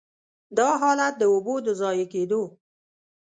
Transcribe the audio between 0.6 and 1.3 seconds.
حالت د